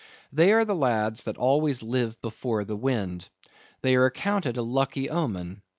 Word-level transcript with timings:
They 0.33 0.51
are 0.51 0.65
the 0.65 0.73
lads 0.73 1.25
that 1.25 1.37
always 1.37 1.83
live 1.83 2.19
before 2.23 2.65
the 2.65 2.75
wind. 2.75 3.29
They 3.83 3.93
are 3.93 4.05
accounted 4.07 4.57
a 4.57 4.63
lucky 4.63 5.11
omen. 5.11 5.61